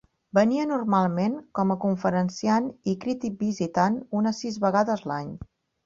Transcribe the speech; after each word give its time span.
Venia 0.35 0.63
normalment 0.69 1.35
com 1.59 1.75
a 1.75 1.77
conferenciant 1.85 2.73
i 2.95 2.99
crític 3.07 3.39
visitant 3.47 4.03
unes 4.23 4.45
sis 4.45 4.63
vegades 4.69 5.11
l'any. 5.13 5.35